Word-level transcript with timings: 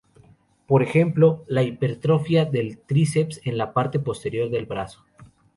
Por 0.65 0.81
ejemplo, 0.81 1.45
la 1.47 1.61
hipertrofia 1.61 2.45
del 2.45 2.79
tríceps 2.79 3.39
en 3.45 3.59
la 3.59 3.71
parte 3.71 3.99
posterior 3.99 4.49
del 4.49 4.65
brazo. 4.65 5.05